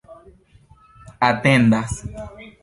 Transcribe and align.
atendas 1.29 1.93